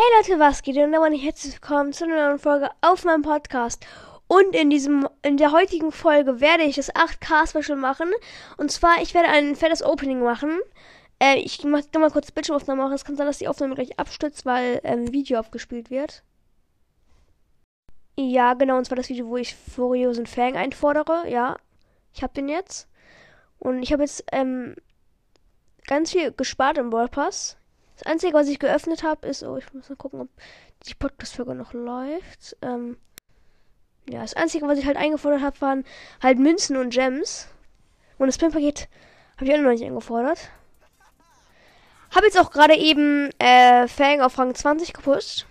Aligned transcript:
Hey 0.00 0.06
Leute, 0.16 0.38
was 0.38 0.62
geht? 0.62 0.76
Und 0.76 0.92
damit 0.92 1.20
herzlich 1.20 1.54
willkommen 1.54 1.92
zu 1.92 2.04
einer 2.04 2.28
neuen 2.28 2.38
Folge 2.38 2.70
auf 2.82 3.04
meinem 3.04 3.22
Podcast. 3.22 3.84
Und 4.28 4.54
in 4.54 4.70
diesem, 4.70 5.08
in 5.22 5.38
der 5.38 5.50
heutigen 5.50 5.90
Folge 5.90 6.40
werde 6.40 6.62
ich 6.62 6.76
das 6.76 6.94
8K 6.94 7.48
Special 7.48 7.76
machen. 7.76 8.08
Und 8.58 8.70
zwar, 8.70 9.02
ich 9.02 9.12
werde 9.12 9.28
ein 9.28 9.56
fettes 9.56 9.82
Opening 9.82 10.22
machen. 10.22 10.60
Äh, 11.18 11.40
ich 11.40 11.64
mach 11.64 11.82
mal 11.98 12.12
kurz 12.12 12.30
Bildschirmaufnahme 12.30 12.80
machen. 12.80 12.92
Es 12.92 13.04
kann 13.04 13.16
sein, 13.16 13.26
dass 13.26 13.38
die 13.38 13.48
Aufnahme 13.48 13.74
gleich 13.74 13.98
abstürzt, 13.98 14.46
weil 14.46 14.80
ähm, 14.84 15.12
Video 15.12 15.40
aufgespielt 15.40 15.90
wird. 15.90 16.22
Ja, 18.16 18.54
genau, 18.54 18.78
und 18.78 18.84
zwar 18.84 18.98
das 18.98 19.08
Video, 19.08 19.26
wo 19.26 19.36
ich 19.36 19.56
Furiosen 19.56 20.26
Fang 20.26 20.56
einfordere. 20.56 21.28
Ja, 21.28 21.56
ich 22.14 22.22
habe 22.22 22.34
den 22.34 22.48
jetzt. 22.48 22.86
Und 23.58 23.82
ich 23.82 23.92
habe 23.92 24.04
jetzt 24.04 24.22
ähm, 24.30 24.76
ganz 25.88 26.12
viel 26.12 26.30
gespart 26.30 26.78
im 26.78 26.92
World 26.92 27.10
Pass. 27.10 27.56
Das 27.98 28.06
Einzige, 28.06 28.32
was 28.32 28.46
ich 28.46 28.60
geöffnet 28.60 29.02
habe, 29.02 29.26
ist, 29.26 29.42
oh, 29.42 29.56
ich 29.56 29.72
muss 29.74 29.88
mal 29.88 29.96
gucken, 29.96 30.20
ob 30.20 30.28
die 30.86 30.94
Podcast-Folge 30.94 31.56
noch 31.56 31.72
läuft. 31.72 32.56
Ähm, 32.62 32.96
ja, 34.08 34.20
das 34.20 34.34
Einzige, 34.34 34.68
was 34.68 34.78
ich 34.78 34.86
halt 34.86 34.96
eingefordert 34.96 35.42
habe, 35.42 35.60
waren 35.60 35.84
halt 36.22 36.38
Münzen 36.38 36.76
und 36.76 36.90
Gems. 36.90 37.48
Und 38.16 38.28
das 38.28 38.38
Pin-Paket 38.38 38.88
habe 39.36 39.46
ich 39.46 39.52
auch 39.52 39.58
noch 39.58 39.70
nicht 39.70 39.82
eingefordert. 39.82 40.48
Habe 42.14 42.26
jetzt 42.26 42.38
auch 42.38 42.52
gerade 42.52 42.76
eben 42.76 43.30
äh, 43.40 43.88
Fang 43.88 44.20
auf 44.20 44.38
Rang 44.38 44.54
20 44.54 44.92
gepusht. 44.92 45.46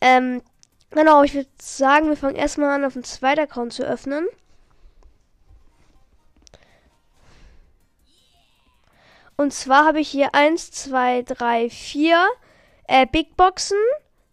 Ähm, 0.00 0.40
genau, 0.90 1.24
ich 1.24 1.34
würde 1.34 1.50
sagen, 1.60 2.08
wir 2.10 2.16
fangen 2.16 2.36
erstmal 2.36 2.70
an, 2.70 2.84
auf 2.84 2.92
den 2.92 3.02
zweiten 3.02 3.40
Account 3.40 3.72
zu 3.72 3.82
öffnen. 3.82 4.28
Und 9.42 9.52
zwar 9.52 9.84
habe 9.86 9.98
ich 9.98 10.08
hier 10.08 10.36
1, 10.36 10.70
2, 10.70 11.22
3, 11.22 11.68
4 11.68 12.28
äh, 12.86 13.06
Big 13.10 13.36
Boxen, 13.36 13.76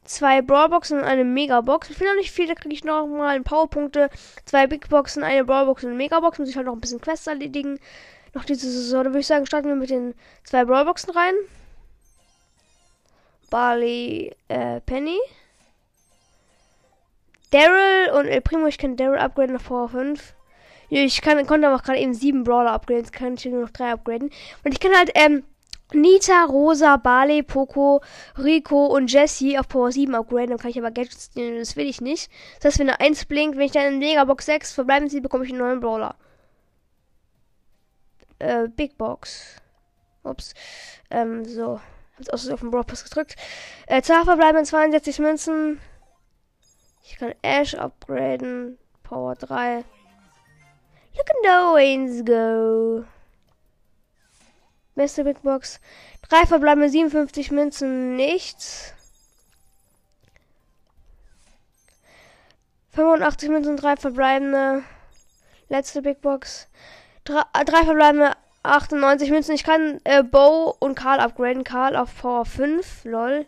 zwei 0.04 0.44
Brawlboxen 0.44 1.00
und 1.00 1.04
eine 1.04 1.24
Megabox. 1.24 1.90
Ich 1.90 2.00
will 2.00 2.08
noch 2.08 2.16
nicht 2.16 2.30
viel, 2.30 2.46
da 2.46 2.54
kriege 2.54 2.76
ich 2.76 2.84
noch 2.84 3.08
mal 3.08 3.30
ein 3.30 3.44
Powerpunkte. 3.44 4.12
Zwei 4.46 4.68
Big 4.68 4.88
Boxen, 4.88 5.24
eine 5.24 5.44
Brawlbox 5.44 5.84
und 5.84 5.90
eine 5.90 5.98
Megabox. 5.98 6.38
Muss 6.38 6.50
ich 6.50 6.56
halt 6.56 6.68
noch 6.68 6.74
ein 6.74 6.80
bisschen 6.80 7.02
Quests 7.02 7.26
erledigen. 7.26 7.80
Noch 8.36 8.46
diese 8.46 8.70
Saison. 8.70 9.06
Würde 9.06 9.18
ich 9.18 9.26
sagen, 9.26 9.48
starten 9.48 9.70
wir 9.70 9.76
mit 9.76 9.90
den 9.90 10.14
zwei 10.44 10.64
Brawlboxen 10.64 11.10
rein. 11.10 11.34
Barley, 13.50 14.36
äh, 14.48 14.80
Penny. 14.82 15.18
Daryl 17.50 18.12
und 18.12 18.28
El 18.28 18.42
Primo, 18.42 18.68
ich 18.68 18.78
kann 18.78 18.96
Daryl 18.96 19.18
upgraden 19.18 19.56
auf 19.56 19.66
Power 19.66 19.90
5. 19.90 20.36
Ich 20.90 21.22
kann, 21.22 21.46
konnte 21.46 21.68
aber 21.68 21.76
auch 21.76 21.84
gerade 21.84 22.00
eben 22.00 22.14
sieben 22.14 22.44
Brawler 22.44 22.72
upgraden. 22.72 23.04
Jetzt 23.04 23.14
kann 23.14 23.36
ich 23.36 23.46
nur 23.46 23.62
noch 23.62 23.70
drei 23.70 23.92
upgraden. 23.92 24.30
Und 24.64 24.72
ich 24.72 24.80
kann 24.80 24.96
halt, 24.96 25.12
ähm, 25.16 25.44
Nita, 25.92 26.46
Rosa, 26.46 26.98
Barley, 26.98 27.42
Poco, 27.42 28.02
Rico 28.38 28.86
und 28.86 29.12
Jessie 29.12 29.58
auf 29.58 29.68
Power 29.68 29.92
7 29.92 30.14
upgraden. 30.14 30.52
Dann 30.52 30.60
kann 30.60 30.70
ich 30.70 30.78
aber 30.78 30.92
Gadgets 30.92 31.36
nehmen, 31.36 31.58
das 31.58 31.76
will 31.76 31.88
ich 31.88 32.00
nicht. 32.02 32.32
Das 32.58 32.66
heißt, 32.66 32.80
wenn 32.80 32.90
eine 32.90 33.00
1 33.00 33.26
blinkt, 33.26 33.58
wenn 33.58 33.66
ich 33.66 33.72
dann 33.72 33.94
in 33.94 34.00
Megabox 34.00 34.46
6 34.46 34.74
verbleiben 34.74 35.10
sie, 35.10 35.20
bekomme 35.20 35.46
ich 35.46 35.52
einen 35.52 35.60
neuen 35.60 35.80
Brawler. 35.80 36.16
Äh, 38.38 38.68
Big 38.68 38.98
Box. 38.98 39.56
Ups. 40.24 40.54
Ähm, 41.10 41.46
so. 41.46 41.80
Hab's 42.18 42.30
auch 42.30 42.38
so 42.38 42.54
auf 42.54 42.60
den 42.60 42.72
Brawl 42.72 42.84
Pass 42.84 43.04
gedrückt. 43.04 43.36
Äh, 43.88 44.02
zwei 44.02 44.24
verbleiben 44.24 44.64
62 44.64 45.20
Münzen. 45.20 45.80
Ich 47.04 47.18
kann 47.18 47.34
Ash 47.42 47.76
upgraden. 47.76 48.78
Power 49.04 49.36
3. 49.36 49.84
Look 51.20 51.30
at 51.32 51.76
wings 51.76 52.24
go. 52.24 53.04
Beste 54.96 55.26
Big 55.26 55.42
Box. 55.42 55.82
Drei 56.30 56.46
verbleibende 56.46 56.90
57 56.90 57.52
Münzen, 57.52 58.16
nichts. 58.16 58.94
85 62.92 63.50
Münzen, 63.50 63.76
drei 63.76 63.98
verbleibende. 63.98 64.84
Letzte 65.68 66.02
Big 66.02 66.22
Box. 66.22 66.70
Drei, 67.26 67.42
äh, 67.54 67.66
drei 67.66 67.84
verbleibende 67.84 68.32
98 68.64 69.30
Münzen. 69.30 69.56
Ich 69.56 69.66
kann 69.66 70.00
äh, 70.06 70.24
Bo 70.24 70.74
und 70.80 70.96
Karl 70.96 71.20
upgraden. 71.20 71.66
Karl 71.66 71.98
auf 71.98 72.16
Power 72.16 72.46
5. 72.46 73.04
Lol. 73.04 73.46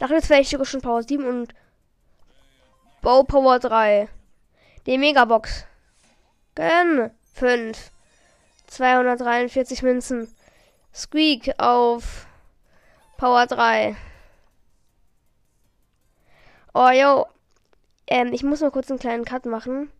Nach 0.00 0.10
jetzt 0.10 0.28
wäre 0.28 0.40
ich 0.40 0.48
sogar 0.48 0.66
schon 0.66 0.80
Power 0.80 1.04
7 1.04 1.24
und 1.24 1.54
Bo 3.00 3.22
Power 3.22 3.60
3. 3.60 4.08
Die 4.86 4.98
Megabox. 4.98 5.66
Gönn. 6.54 7.10
5. 7.34 7.90
243 8.66 9.82
Münzen. 9.82 10.34
Squeak 10.94 11.54
auf 11.58 12.26
Power 13.16 13.46
3. 13.46 13.96
Oh, 16.74 16.90
yo. 16.90 17.26
Ähm, 18.06 18.32
ich 18.32 18.42
muss 18.42 18.60
mal 18.60 18.70
kurz 18.70 18.90
einen 18.90 18.98
kleinen 18.98 19.24
Cut 19.24 19.46
machen. 19.46 19.90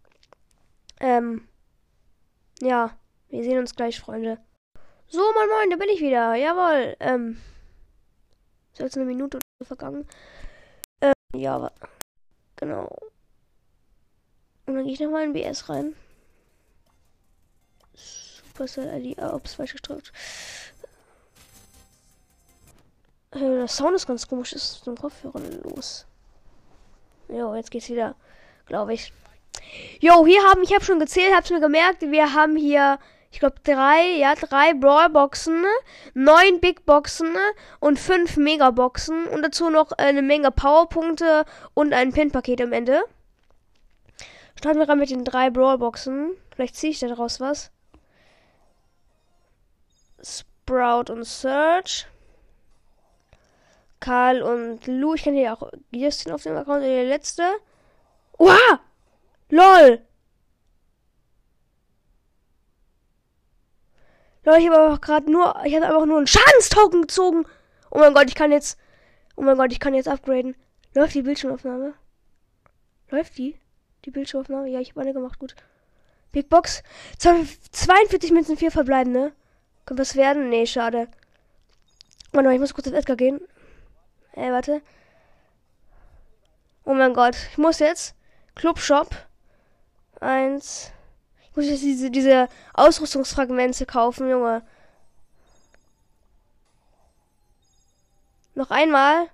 Ähm, 1.00 1.48
ja. 2.60 2.96
Wir 3.28 3.44
sehen 3.44 3.58
uns 3.58 3.74
gleich, 3.74 3.98
Freunde. 3.98 4.38
So, 5.06 5.20
moin 5.20 5.48
moin, 5.48 5.70
da 5.70 5.76
bin 5.76 5.88
ich 5.88 6.00
wieder. 6.00 6.34
Jawohl. 6.34 6.96
Ähm, 7.00 7.40
ist 8.72 8.80
jetzt 8.80 8.96
eine 8.96 9.06
Minute 9.06 9.38
vergangen. 9.62 10.06
Ähm, 11.00 11.12
ja, 11.34 11.70
genau. 12.56 12.88
Und 14.66 14.74
dann 14.74 14.84
gehe 14.84 14.94
ich 14.94 15.00
nochmal 15.00 15.24
in 15.24 15.32
BS 15.32 15.68
rein. 15.68 15.94
Supercell 18.52 19.02
ID. 19.02 19.18
Ah, 19.18 19.34
ups, 19.34 19.54
falsch 19.54 19.74
gedrückt. 19.74 20.12
Äh, 23.30 23.38
der 23.38 23.68
Sound 23.68 23.96
ist 23.96 24.06
ganz 24.06 24.28
komisch. 24.28 24.52
Ist 24.52 24.86
mit 24.86 24.98
dem 24.98 25.00
Kopfhörer 25.00 25.40
los? 25.62 26.04
Jo, 27.28 27.54
jetzt 27.54 27.70
geht's 27.70 27.88
wieder, 27.88 28.14
glaube 28.66 28.92
ich. 28.92 29.12
Jo, 30.00 30.26
hier 30.26 30.42
haben, 30.42 30.62
ich 30.62 30.74
habe 30.74 30.84
schon 30.84 30.98
gezählt, 30.98 31.34
hab's 31.34 31.50
mir 31.50 31.60
gemerkt, 31.60 32.02
wir 32.02 32.34
haben 32.34 32.56
hier, 32.56 32.98
ich 33.30 33.38
glaube, 33.38 33.54
drei, 33.64 34.18
ja, 34.18 34.34
drei 34.34 34.74
Brawlboxen, 34.74 35.64
neun 36.12 36.60
Big 36.60 36.84
Boxen 36.84 37.34
und 37.80 37.98
fünf 37.98 38.36
Megaboxen 38.36 39.26
und 39.28 39.42
dazu 39.42 39.70
noch 39.70 39.92
eine 39.92 40.20
Menge 40.20 40.50
Powerpunkte 40.50 41.46
und 41.74 41.94
ein 41.94 42.12
Pin-Paket 42.12 42.60
am 42.60 42.72
Ende. 42.72 43.02
Starten 44.56 44.78
wir 44.78 44.88
ran 44.88 44.98
mit 44.98 45.10
den 45.10 45.24
drei 45.24 45.48
Brawlboxen. 45.48 46.32
Vielleicht 46.54 46.76
ziehe 46.76 46.90
ich 46.90 46.98
daraus 46.98 47.40
was. 47.40 47.71
Sprout 50.22 51.12
und 51.12 51.24
Search. 51.24 52.06
Karl 54.00 54.42
und 54.42 54.86
Lou. 54.86 55.14
Ich 55.14 55.22
kenne 55.22 55.38
hier 55.38 55.52
auch 55.52 55.70
Justin 55.90 56.32
auf 56.32 56.42
dem 56.42 56.56
Account. 56.56 56.82
Der 56.82 57.04
letzte. 57.04 57.44
Wow! 58.38 58.78
LOL! 59.48 60.00
Leute, 64.44 64.60
ich 64.60 64.66
habe 64.68 64.78
aber 64.78 64.98
gerade 64.98 65.30
nur. 65.30 65.54
Ich 65.64 65.74
habe 65.74 65.86
einfach 65.86 66.06
nur 66.06 66.18
einen 66.18 66.26
Schadenstoken 66.26 67.02
gezogen. 67.02 67.46
Oh 67.90 67.98
mein 67.98 68.14
Gott, 68.14 68.26
ich 68.28 68.34
kann 68.34 68.50
jetzt. 68.50 68.78
Oh 69.36 69.42
mein 69.42 69.56
Gott, 69.56 69.70
ich 69.70 69.78
kann 69.78 69.94
jetzt 69.94 70.08
upgraden. 70.08 70.56
Läuft 70.94 71.14
die 71.14 71.22
Bildschirmaufnahme? 71.22 71.94
Läuft 73.10 73.38
die? 73.38 73.58
Die 74.04 74.10
Bildschirmaufnahme? 74.10 74.68
Ja, 74.68 74.80
ich 74.80 74.90
habe 74.90 75.02
eine 75.02 75.12
gemacht. 75.12 75.38
Gut. 75.38 75.54
Big 76.32 76.48
Box. 76.48 76.82
42 77.18 78.32
Münzen, 78.32 78.56
4 78.56 78.72
verbleibende. 78.72 79.32
Könnte 79.86 80.02
was 80.02 80.16
werden? 80.16 80.48
Nee, 80.48 80.66
schade. 80.66 81.08
Warte 82.32 82.52
ich 82.52 82.60
muss 82.60 82.74
kurz 82.74 82.88
auf 82.88 82.94
Edgar 82.94 83.16
gehen. 83.16 83.40
Ey, 84.32 84.48
äh, 84.48 84.52
warte. 84.52 84.80
Oh 86.84 86.94
mein 86.94 87.14
Gott. 87.14 87.36
Ich 87.50 87.58
muss 87.58 87.78
jetzt. 87.78 88.14
Club 88.54 88.78
Shop. 88.78 89.08
Eins. 90.20 90.92
Ich 91.42 91.56
muss 91.56 91.66
jetzt 91.66 91.82
diese, 91.82 92.10
diese 92.10 92.48
Ausrüstungsfragmente 92.74 93.84
kaufen, 93.86 94.30
Junge. 94.30 94.62
Noch 98.54 98.70
einmal. 98.70 99.28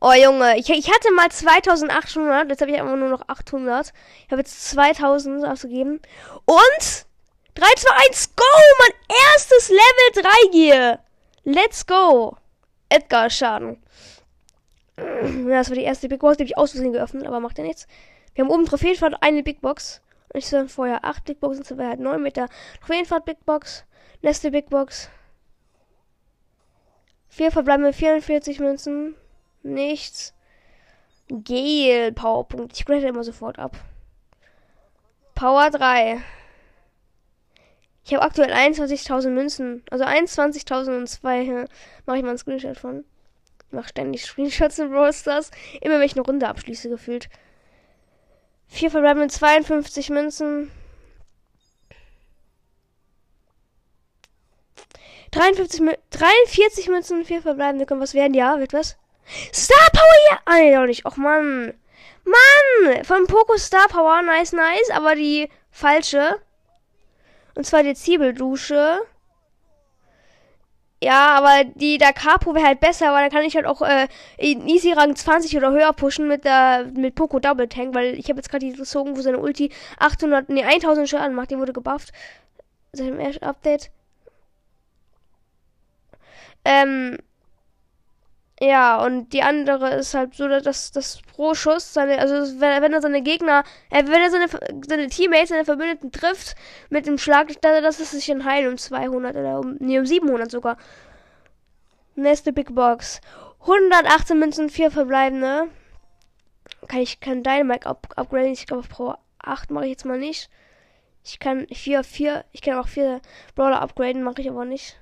Oh, 0.00 0.12
Junge. 0.12 0.58
Ich, 0.58 0.68
ich 0.68 0.90
hatte 0.90 1.12
mal 1.12 1.30
2800. 1.30 2.50
Jetzt 2.50 2.60
habe 2.60 2.70
ich 2.70 2.80
einfach 2.80 2.96
nur 2.96 3.08
noch 3.08 3.28
800. 3.28 3.92
Ich 4.26 4.32
habe 4.32 4.42
jetzt 4.42 4.68
2000 4.70 5.46
ausgegeben. 5.46 6.00
Und 6.44 7.06
3, 7.54 7.66
2, 7.76 7.90
1, 8.08 8.36
go! 8.36 8.44
Mein 8.78 9.16
erstes 9.34 9.68
Level 9.68 10.22
3 10.22 10.50
Gear. 10.52 10.98
Let's 11.44 11.86
go. 11.86 12.36
Edgar 12.88 13.30
Schaden. 13.30 13.82
Das 15.48 15.68
war 15.68 15.76
die 15.76 15.82
erste 15.82 16.08
Big 16.08 16.20
Box, 16.20 16.36
die 16.36 16.44
habe 16.44 16.50
ich 16.50 16.58
aus 16.58 16.72
Versehen 16.72 16.92
geöffnet, 16.92 17.26
aber 17.26 17.40
macht 17.40 17.58
ja 17.58 17.64
nichts. 17.64 17.86
Wir 18.34 18.44
haben 18.44 18.50
oben 18.50 18.66
Trophäenfahrt 18.66 19.16
eine 19.20 19.42
Big 19.42 19.60
Box. 19.60 20.00
Und 20.32 20.38
ich 20.38 20.46
sage 20.46 20.68
vorher 20.68 21.04
8 21.04 21.24
Big 21.24 21.40
Boxen, 21.40 21.78
wir 21.78 21.88
halt 21.88 22.00
9 22.00 22.22
mit 22.22 22.36
der 22.36 22.48
Trophäenfahrt 22.80 23.24
Big 23.26 23.44
Box. 23.44 23.84
Nächste 24.22 24.50
Big 24.50 24.70
Box. 24.70 25.10
4 27.28 27.50
verbleibende 27.50 27.92
44 27.92 28.60
Münzen. 28.60 29.14
Nichts. 29.62 30.32
Gale 31.28 32.12
Powerpunkt. 32.12 32.72
Ich 32.74 32.84
grade 32.84 33.06
immer 33.06 33.24
sofort 33.24 33.58
ab. 33.58 33.76
Power 35.34 35.70
3. 35.70 36.22
Ich 38.04 38.14
habe 38.14 38.22
aktuell 38.22 38.52
21.000 38.52 39.30
Münzen. 39.30 39.84
Also 39.90 40.04
21.002. 40.04 41.68
Mache 42.06 42.16
ich 42.16 42.22
mal 42.22 42.28
einen 42.30 42.38
Screenshot 42.38 42.78
von. 42.78 43.04
Ich 43.66 43.72
mach 43.72 43.88
ständig 43.88 44.24
Screenshots 44.24 44.78
in 44.78 44.90
Brawl 44.90 45.12
Stars. 45.12 45.50
Immer 45.80 45.94
wenn 45.94 46.06
ich 46.06 46.14
eine 46.14 46.22
Runde 46.22 46.48
abschließe, 46.48 46.88
gefühlt. 46.88 47.28
Vier 48.66 48.90
verbleibende 48.90 49.28
52 49.28 50.10
Münzen. 50.10 50.70
53, 55.30 55.80
43 56.10 56.88
Münzen, 56.88 57.24
vier 57.24 57.40
verbleibende. 57.40 57.86
Können 57.86 58.00
was 58.00 58.14
werden? 58.14 58.34
Ja, 58.34 58.58
wird 58.58 58.72
was? 58.72 58.96
Star 59.52 59.90
Power, 59.92 60.30
ja! 60.30 60.40
Ah, 60.44 60.56
nee, 60.58 60.74
doch 60.74 60.86
nicht. 60.86 61.06
Och, 61.06 61.16
Mann. 61.16 61.74
Mann! 62.24 63.04
Von 63.04 63.26
Poco 63.26 63.56
Star 63.56 63.88
Power, 63.88 64.22
nice, 64.22 64.52
nice. 64.52 64.90
Aber 64.92 65.14
die 65.14 65.48
falsche. 65.70 66.40
Und 67.54 67.66
zwar 67.66 67.82
die 67.82 67.94
Ziebeldusche. 67.94 69.00
Ja, 71.02 71.36
aber 71.36 71.64
die 71.64 71.98
der 71.98 72.12
Capo 72.12 72.54
wäre 72.54 72.64
halt 72.66 72.80
besser, 72.80 73.12
weil 73.12 73.22
dann 73.22 73.32
kann 73.36 73.44
ich 73.44 73.56
halt 73.56 73.66
auch 73.66 73.82
äh, 73.82 74.06
in 74.38 74.68
Easy 74.68 74.92
Rang 74.92 75.16
20 75.16 75.56
oder 75.56 75.72
höher 75.72 75.92
pushen 75.92 76.28
mit 76.28 76.44
der 76.44 76.86
mit 76.94 77.16
Poco 77.16 77.40
Double 77.40 77.68
Tank, 77.68 77.92
weil 77.94 78.14
ich 78.14 78.28
habe 78.28 78.38
jetzt 78.38 78.48
gerade 78.50 78.64
die 78.64 78.72
gezogen, 78.72 79.16
wo 79.16 79.20
seine 79.20 79.38
Ulti 79.38 79.72
800 79.98 80.48
nee 80.48 80.62
1000 80.62 81.08
Schaden 81.08 81.34
macht, 81.34 81.50
die 81.50 81.58
wurde 81.58 81.72
gebufft 81.72 82.12
seit 82.92 83.08
dem 83.08 83.18
ersten 83.18 83.44
Update. 83.44 83.90
Ähm 86.64 87.18
ja, 88.62 89.04
und 89.04 89.32
die 89.32 89.42
andere 89.42 89.94
ist 89.94 90.14
halt 90.14 90.36
so, 90.36 90.46
dass 90.46 90.92
das 90.92 91.20
pro 91.20 91.52
Schuss 91.52 91.92
seine, 91.92 92.20
also 92.20 92.60
wenn, 92.60 92.80
wenn 92.80 92.92
er 92.92 93.02
seine 93.02 93.20
Gegner, 93.20 93.64
äh, 93.90 94.04
wenn 94.06 94.22
er 94.22 94.30
seine, 94.30 94.46
seine 94.86 95.08
Teammates, 95.08 95.48
seine 95.48 95.64
Verbündeten 95.64 96.12
trifft 96.12 96.54
mit 96.88 97.06
dem 97.08 97.18
Schlag, 97.18 97.48
das 97.60 97.98
ist 97.98 98.12
sich 98.12 98.28
in 98.28 98.44
Heilen 98.44 98.70
um 98.70 98.78
200 98.78 99.34
oder 99.34 99.58
um, 99.58 99.78
nee, 99.80 99.98
um 99.98 100.06
700 100.06 100.48
sogar. 100.48 100.76
Nächste 102.14 102.52
Big 102.52 102.72
Box. 102.72 103.20
118 103.62 104.38
Münzen, 104.38 104.70
4 104.70 104.92
verbleibende. 104.92 105.66
Kann 106.86 107.00
ich 107.00 107.18
kann 107.18 107.42
Dynamite 107.42 107.86
up, 107.86 108.12
upgraden. 108.14 108.52
Ich 108.52 108.66
glaube, 108.66 108.86
Power 108.86 109.18
8 109.40 109.72
mache 109.72 109.86
ich 109.86 109.90
jetzt 109.90 110.04
mal 110.04 110.20
nicht. 110.20 110.48
Ich 111.24 111.40
kann 111.40 111.66
4 111.66 112.04
4, 112.04 112.44
ich 112.52 112.62
kann 112.62 112.78
auch 112.78 112.86
4 112.86 113.22
Brawler 113.56 113.82
upgraden, 113.82 114.22
mache 114.22 114.40
ich 114.40 114.48
aber 114.48 114.64
nicht. 114.64 115.00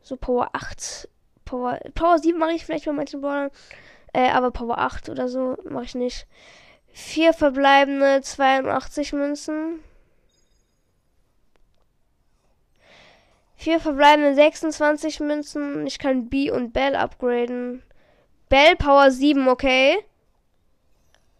So 0.00 0.16
Power 0.16 0.50
8 0.52 1.08
Power, 1.50 1.80
Power 1.94 2.18
7 2.18 2.38
mache 2.38 2.52
ich 2.52 2.64
vielleicht 2.64 2.84
bei 2.84 2.92
manchen 2.92 3.20
Brawlern. 3.20 3.50
Äh, 4.12 4.30
aber 4.30 4.52
Power 4.52 4.78
8 4.78 5.08
oder 5.08 5.28
so 5.28 5.56
mache 5.68 5.84
ich 5.84 5.94
nicht. 5.96 6.26
Vier 6.92 7.32
verbleibende 7.32 8.20
82 8.22 9.12
Münzen. 9.12 9.80
Vier 13.56 13.80
verbleibende 13.80 14.34
26 14.34 15.20
Münzen. 15.20 15.86
Ich 15.88 15.98
kann 15.98 16.28
B 16.28 16.52
und 16.52 16.72
Bell 16.72 16.94
upgraden. 16.94 17.82
Bell 18.48 18.76
Power 18.76 19.10
7, 19.10 19.48
okay. 19.48 19.98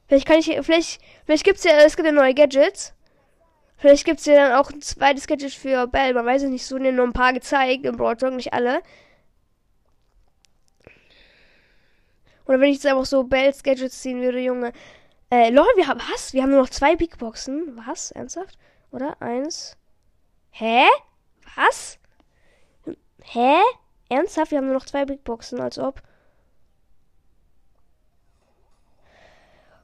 Vielleicht 0.09 0.27
kann 0.27 0.39
ich, 0.39 0.47
vielleicht, 0.61 1.01
vielleicht 1.25 1.45
gibt's 1.45 1.63
ja, 1.63 1.73
es 1.85 1.95
gibt 1.95 2.07
ja 2.07 2.13
neue 2.13 2.35
Gadgets. 2.35 2.95
Vielleicht 3.77 4.05
gibt's 4.05 4.27
ja 4.27 4.35
dann 4.35 4.53
auch 4.53 4.71
ein 4.71 4.83
zweites 4.83 5.29
Gadget 5.29 5.53
für 5.53 5.87
Bell. 5.87 6.15
Man 6.15 6.27
weiß 6.27 6.43
es 6.43 6.51
nicht, 6.51 6.67
so 6.67 6.79
nur 6.79 7.07
ein 7.07 7.13
paar 7.13 7.33
gezeigt 7.33 7.85
im 7.85 7.97
Broadtalk, 7.97 8.35
nicht 8.35 8.53
alle. 8.53 8.83
Oder 12.51 12.59
wenn 12.59 12.71
ich 12.71 12.79
jetzt 12.79 12.87
einfach 12.87 13.07
so 13.07 13.23
Bells 13.23 13.63
Gadgets 13.63 14.03
ziehen 14.03 14.21
würde, 14.23 14.41
Junge. 14.41 14.73
Äh, 15.31 15.51
lol, 15.51 15.69
wir 15.77 15.87
haben, 15.87 16.01
was? 16.13 16.35
Wir 16.35 16.43
haben 16.43 16.51
nur 16.51 16.59
noch 16.59 16.69
zwei 16.69 16.97
Big 16.97 17.17
Boxen. 17.17 17.81
Was? 17.87 18.11
Ernsthaft? 18.11 18.59
Oder? 18.91 19.23
Eins. 19.23 19.77
Hä? 20.51 20.83
Was? 21.55 22.01
Hä? 23.23 23.55
Ernsthaft? 24.09 24.51
Wir 24.51 24.59
haben 24.59 24.65
nur 24.65 24.75
noch 24.75 24.85
zwei 24.85 25.05
Big 25.05 25.23
Boxen, 25.23 25.61
als 25.61 25.79
ob. 25.79 26.03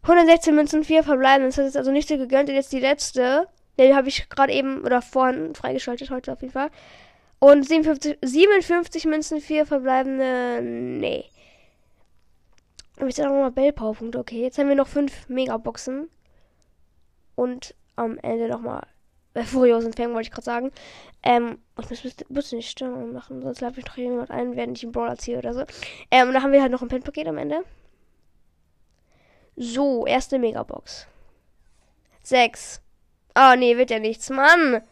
116 0.02 0.52
Münzen, 0.52 0.82
4 0.82 1.04
verbleiben. 1.04 1.46
Das 1.46 1.58
hat 1.58 1.66
jetzt 1.66 1.76
also 1.76 1.92
nicht 1.92 2.08
so 2.08 2.18
gegönnt. 2.18 2.48
Und 2.48 2.56
jetzt 2.56 2.72
die 2.72 2.80
letzte. 2.80 3.46
Die 3.78 3.94
habe 3.94 4.08
ich 4.08 4.28
gerade 4.28 4.52
eben 4.52 4.82
oder 4.82 5.02
vorhin 5.02 5.54
freigeschaltet, 5.54 6.10
heute 6.10 6.32
auf 6.32 6.42
jeden 6.42 6.52
Fall. 6.52 6.70
Und 7.38 7.62
57, 7.62 8.18
57 8.22 9.04
Münzen, 9.04 9.40
4 9.40 9.66
verbleibende. 9.66 10.62
Nee. 10.62 11.26
Aber 12.96 13.06
jetzt 13.06 13.20
auch 13.20 13.26
nochmal 13.26 13.52
Bell 13.52 13.72
Powerpunkte. 13.72 14.19
Okay, 14.19 14.43
jetzt 14.43 14.58
haben 14.58 14.69
wir 14.69 14.75
noch 14.75 14.88
fünf 14.88 15.28
Megaboxen. 15.28 16.08
Und 17.34 17.75
am 17.96 18.19
Ende 18.19 18.48
nochmal 18.48 18.87
äh, 19.34 19.43
Furiosen 19.43 19.93
Fang, 19.93 20.14
wollte 20.14 20.28
ich 20.28 20.31
gerade 20.31 20.44
sagen. 20.44 20.72
Ähm, 21.22 21.58
ich 21.81 21.90
muss 21.90 22.14
bitte 22.28 22.56
nicht 22.56 22.70
Störung 22.70 23.12
machen, 23.12 23.43
sonst 23.43 23.60
lade 23.60 23.78
ich 23.78 23.87
noch 23.87 23.96
jemand 23.96 24.31
ein, 24.31 24.56
während 24.56 24.78
ich 24.78 24.84
einen 24.84 24.93
Brawler 24.93 25.19
ziehe 25.19 25.38
oder 25.38 25.52
so. 25.52 25.64
Ähm, 26.10 26.28
und 26.28 26.34
dann 26.34 26.43
haben 26.43 26.52
wir 26.52 26.62
halt 26.62 26.72
noch 26.72 26.82
ein 26.82 26.88
Pen-Paket 26.88 27.28
am 27.28 27.38
Ende. 27.38 27.62
So, 29.56 30.06
erste 30.06 30.38
Megabox. 30.38 31.06
Sechs. 32.22 32.81
Ah, 33.34 33.56
nee, 33.56 33.76
wird 33.76 33.90
ja 33.90 33.99
nichts. 33.99 34.31
Mann! 34.31 34.82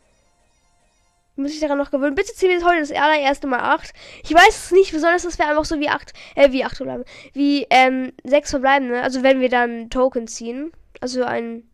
Muss 1.36 1.52
ich 1.52 1.60
daran 1.60 1.78
noch 1.78 1.90
gewöhnen. 1.90 2.14
Bitte 2.14 2.32
ziehen 2.32 2.50
wir 2.50 2.64
heute 2.64 2.80
das 2.80 2.92
allererste 2.92 3.48
Mal 3.48 3.58
8. 3.58 3.92
Ich 4.22 4.32
weiß 4.32 4.66
es 4.66 4.70
nicht, 4.70 4.92
besonders 4.92 5.24
das 5.24 5.38
wäre 5.38 5.50
einfach 5.50 5.64
so 5.64 5.80
wie 5.80 5.88
8, 5.88 6.12
äh, 6.36 6.52
wie 6.52 6.64
8 6.64 6.76
verbleiben. 6.76 7.04
Wie, 7.32 7.66
ähm, 7.70 8.12
6 8.22 8.50
verbleibende. 8.50 9.02
Also 9.02 9.24
wenn 9.24 9.40
wir 9.40 9.48
dann 9.48 9.90
Token 9.90 10.28
ziehen. 10.28 10.72
Also 11.00 11.24
ein, 11.24 11.68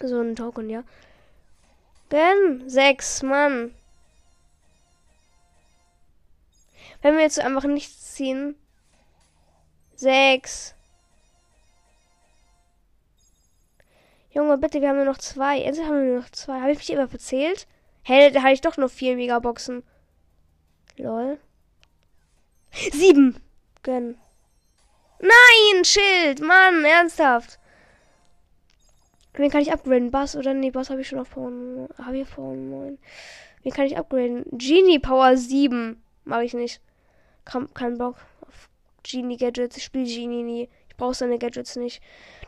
so 0.00 0.20
ein 0.20 0.36
Token, 0.36 0.70
ja. 0.70 0.84
Denn 2.12 2.68
6, 2.68 3.24
Mann. 3.24 3.74
Wenn 7.02 7.16
wir 7.16 7.22
jetzt 7.22 7.40
einfach 7.40 7.64
nichts 7.64 8.14
ziehen. 8.14 8.54
6. 9.96 10.76
Junge, 14.30 14.56
bitte, 14.56 14.80
wir 14.80 14.90
haben 14.90 14.96
nur 14.96 15.04
noch 15.04 15.18
zwei. 15.18 15.58
Jetzt 15.58 15.80
haben 15.80 15.96
wir 15.96 16.12
nur 16.12 16.20
noch 16.20 16.30
zwei. 16.30 16.60
Habe 16.60 16.70
ich 16.70 16.78
mich 16.78 16.90
immer 16.90 17.08
verzählt? 17.08 17.66
Hä, 18.08 18.30
da 18.30 18.40
hatte 18.40 18.54
ich 18.54 18.62
doch 18.62 18.78
nur 18.78 18.88
vier 18.88 19.16
Megaboxen. 19.16 19.82
Lol. 20.96 21.38
Sieben. 22.72 23.38
Gönn. 23.82 24.16
Nein, 25.20 25.84
Schild. 25.84 26.40
Mann, 26.40 26.86
ernsthaft. 26.86 27.58
Wen 29.34 29.50
kann 29.50 29.60
ich 29.60 29.74
upgraden? 29.74 30.10
Bass 30.10 30.36
oder 30.36 30.54
nee, 30.54 30.70
Bass 30.70 30.88
habe 30.88 31.02
ich 31.02 31.08
schon 31.08 31.18
auf 31.18 31.28
Power 31.28 31.52
Habe 32.02 32.16
ich 32.16 32.30
Power 32.30 32.54
9. 32.54 32.98
Wen 33.62 33.72
kann 33.72 33.84
ich 33.84 33.98
upgraden? 33.98 34.46
Genie 34.52 35.00
Power 35.00 35.36
7. 35.36 36.02
Mag 36.24 36.44
ich 36.44 36.54
nicht. 36.54 36.80
Kein, 37.44 37.72
kein 37.74 37.98
Bock 37.98 38.16
auf 38.40 38.70
Genie 39.02 39.36
Gadgets. 39.36 39.76
Ich 39.76 39.84
spiele 39.84 40.06
Genie 40.06 40.44
nie. 40.44 40.70
Ich 40.88 40.96
brauche 40.96 41.12
seine 41.12 41.38
Gadgets 41.38 41.76
nicht. 41.76 42.02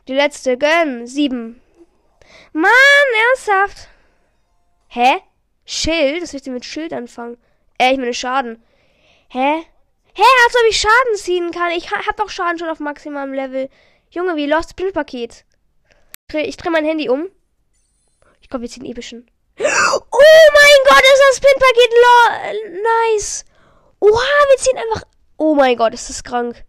Die 0.08 0.14
letzte, 0.14 0.56
gönn. 0.56 1.06
7. 1.06 1.60
Mann, 2.54 2.72
ernsthaft. 3.28 3.90
Hä? 4.88 5.20
Schild? 5.70 6.20
Das 6.20 6.32
wird 6.32 6.42
sie 6.42 6.50
mit 6.50 6.64
Schild 6.64 6.92
anfangen. 6.92 7.38
Äh, 7.78 7.92
ich 7.92 7.98
meine 7.98 8.12
Schaden. 8.12 8.60
Hä? 9.28 9.62
Hä, 10.14 10.22
als 10.44 10.54
ob 10.56 10.68
ich 10.68 10.80
Schaden 10.80 11.14
ziehen 11.14 11.52
kann. 11.52 11.70
Ich 11.70 11.92
hab 11.92 12.16
doch 12.16 12.28
Schaden 12.28 12.58
schon 12.58 12.68
auf 12.68 12.80
maximalem 12.80 13.32
Level. 13.32 13.68
Junge, 14.10 14.34
wie 14.34 14.46
Lost 14.46 14.74
Print-Paket. 14.74 15.44
Ich 15.92 16.26
dreh, 16.26 16.42
ich 16.42 16.56
dreh 16.56 16.70
mein 16.70 16.84
Handy 16.84 17.08
um. 17.08 17.28
Ich 18.40 18.48
glaube, 18.48 18.62
wir 18.62 18.68
ziehen 18.68 18.84
epischen. 18.84 19.30
Oh 19.60 19.62
mein 19.62 20.80
Gott, 20.88 21.02
ist 21.02 21.22
das 21.30 21.40
Pin-Paket 21.40 22.82
nice. 23.14 23.44
Oha, 24.00 24.10
wir 24.10 24.56
ziehen 24.58 24.78
einfach. 24.78 25.04
Oh 25.36 25.54
mein 25.54 25.76
Gott, 25.76 25.94
ist 25.94 26.10
das 26.10 26.24
krank. 26.24 26.64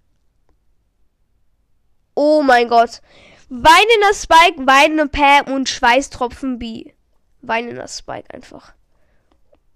Oh 2.13 2.43
mein 2.43 2.67
Gott. 2.67 3.01
Weinender 3.50 4.13
Spike, 4.13 4.67
weinende 4.67 5.08
Pam 5.08 5.51
und 5.51 5.70
Schweißtropfen 5.70 6.60
B. 6.60 6.93
Weinender 7.41 7.88
Spike 7.88 8.31
einfach. 8.31 8.75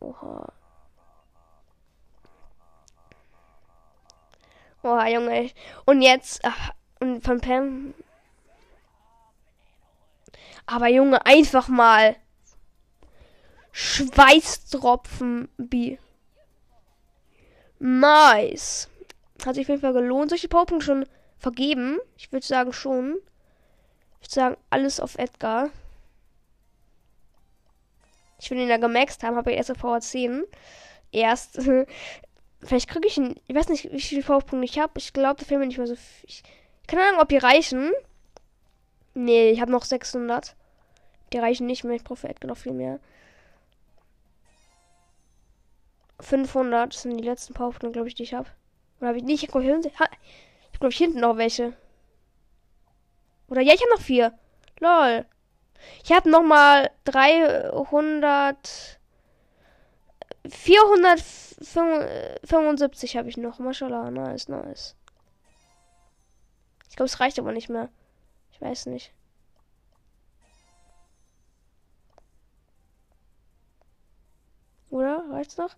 Oha. 0.06 0.54
Oha, 4.84 5.08
Junge. 5.08 5.52
Und 5.86 6.02
jetzt. 6.02 6.42
Ach, 6.44 6.72
und 7.00 7.24
von 7.24 7.42
Pam. 7.42 7.94
Aber 10.68 10.88
Junge, 10.90 11.26
einfach 11.26 11.68
mal. 11.68 12.16
Schweißtropfen 13.72 15.50
B. 15.58 15.98
Nice. 17.80 18.90
Hat 19.44 19.56
sich 19.56 19.66
auf 19.66 19.70
jeden 19.70 19.82
Fall 19.82 19.94
gelohnt. 19.94 20.30
Solche 20.30 20.48
Powerpunkte 20.48 20.86
schon 20.86 21.06
vergeben? 21.40 21.98
Ich 22.16 22.32
würde 22.32 22.46
sagen 22.46 22.74
schon. 22.74 23.18
Ich 24.22 24.28
würde 24.28 24.34
sagen, 24.34 24.58
alles 24.70 25.00
auf 25.00 25.18
Edgar. 25.18 25.72
Ich 28.40 28.52
will 28.52 28.60
ihn 28.60 28.68
ja 28.68 28.78
gemaxt 28.78 29.24
haben, 29.24 29.36
habe 29.36 29.52
ich 29.52 29.58
erst 29.58 29.72
auf 29.72 29.78
Power 29.78 30.00
10. 30.00 30.44
Erst. 31.12 31.62
Vielleicht 32.62 32.90
kriege 32.90 33.08
ich 33.08 33.18
ihn. 33.18 33.36
Ich 33.48 33.56
weiß 33.56 33.70
nicht, 33.70 33.92
wie 33.92 34.02
viele 34.02 34.24
Powerpunkte 34.24 34.66
ich 34.66 34.80
habe. 34.80 34.94
Ich 34.98 35.14
glaube, 35.14 35.40
da 35.40 35.46
fehlen 35.46 35.62
mir 35.62 35.68
nicht 35.68 35.78
mehr 35.78 35.88
so 35.88 35.96
viel. 35.96 36.30
Ich, 36.30 36.44
keine 36.88 37.04
Ahnung, 37.04 37.22
ob 37.22 37.30
die 37.30 37.38
reichen. 37.38 37.92
Nee, 39.14 39.52
ich 39.52 39.62
habe 39.62 39.72
noch 39.72 39.86
600. 39.86 40.56
Die 41.34 41.38
reichen 41.38 41.68
nicht 41.68 41.84
mehr. 41.84 41.96
Ich 41.96 42.04
brauche 42.04 42.28
Edgar 42.28 42.50
noch 42.50 42.58
viel 42.58 42.74
mehr. 42.74 43.00
500 46.20 46.94
sind 46.94 47.18
die 47.18 47.24
letzten 47.24 47.54
Powerpunkte, 47.54 47.92
glaube 47.92 48.08
ich, 48.08 48.16
die 48.16 48.24
ich 48.24 48.34
habe. 48.34 48.50
Oder 49.00 49.10
habe 49.10 49.18
ich 49.18 49.24
nicht? 49.24 49.44
Ich 49.44 49.50
glaube, 49.50 49.66
hier, 49.66 49.80
ich 50.90 50.98
hinten 50.98 51.20
noch 51.20 51.38
welche. 51.38 51.74
Oder 53.48 53.62
ja, 53.62 53.74
ich 53.74 53.82
habe 53.82 53.92
noch 53.92 54.02
vier. 54.02 54.38
Lol. 54.80 55.26
Ich 56.04 56.12
habe 56.12 56.30
noch 56.30 56.44
mal 56.44 56.92
300... 57.06 59.00
475 60.48 63.18
habe 63.18 63.30
ich 63.30 63.38
noch. 63.38 63.58
Mashallah. 63.60 64.12
Nice, 64.12 64.48
nice. 64.48 64.96
Ich 66.90 66.96
glaube, 66.96 67.08
es 67.08 67.20
reicht 67.20 67.40
aber 67.40 67.52
nicht 67.52 67.68
mehr. 67.70 67.90
Ich 68.52 68.62
weiß 68.62 68.86
nicht. 68.86 69.12
Oder? 74.90 75.26
Reicht's 75.30 75.58
noch? 75.58 75.76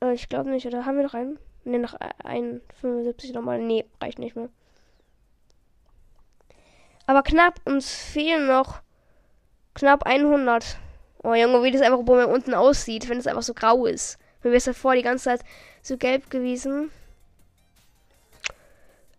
Äh, 0.00 0.14
ich 0.14 0.28
glaube 0.28 0.50
nicht. 0.50 0.66
Oder 0.66 0.84
haben 0.86 0.96
wir 0.96 1.04
noch 1.04 1.14
einen? 1.14 1.38
Ne, 1.64 1.78
noch 1.78 1.94
ein 2.24 2.60
75 2.80 3.32
nochmal. 3.34 3.60
Nee, 3.60 3.84
reicht 4.00 4.18
nicht 4.18 4.34
mehr. 4.36 4.48
Aber 7.08 7.22
knapp, 7.22 7.58
uns 7.64 7.90
fehlen 7.90 8.46
noch 8.48 8.82
knapp 9.74 10.04
100. 10.04 10.76
Oh 11.22 11.32
Junge, 11.32 11.62
wie 11.62 11.70
das 11.70 11.80
einfach 11.80 12.02
bei 12.02 12.16
mir 12.16 12.28
unten 12.28 12.52
aussieht, 12.52 13.08
wenn 13.08 13.16
es 13.16 13.26
einfach 13.26 13.42
so 13.42 13.54
grau 13.54 13.86
ist. 13.86 14.18
Mir 14.42 14.50
wäre 14.50 14.58
es 14.58 14.66
davor 14.66 14.94
die 14.94 15.02
ganze 15.02 15.24
Zeit 15.24 15.40
so 15.80 15.96
gelb 15.96 16.28
gewesen. 16.28 16.90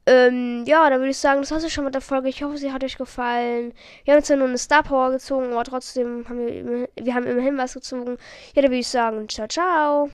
Ähm, 0.06 0.66
ja, 0.68 0.88
da 0.88 0.98
würde 0.98 1.10
ich 1.10 1.18
sagen, 1.18 1.42
das 1.42 1.50
war's 1.50 1.64
ja 1.64 1.70
schon 1.70 1.84
mit 1.84 1.96
der 1.96 2.02
Folge. 2.02 2.30
Ich 2.30 2.44
hoffe, 2.44 2.60
sie 2.60 2.72
hat 2.72 2.84
euch 2.84 2.96
gefallen. 2.96 3.74
Wir 4.06 4.14
haben 4.14 4.24
zwar 4.24 4.38
nur 4.38 4.48
eine 4.48 4.60
Star 4.60 4.84
Power 4.84 5.10
gezogen, 5.10 5.52
aber 5.52 5.64
trotzdem 5.64 6.30
haben 6.30 6.46
wir, 6.46 6.90
wir 6.96 7.16
haben 7.16 7.26
immerhin 7.26 7.58
was 7.58 7.74
gezogen. 7.74 8.20
Ja, 8.54 8.62
da 8.62 8.68
würde 8.68 8.78
ich 8.78 8.88
sagen, 8.88 9.28
ciao, 9.28 9.48
ciao. 9.48 10.08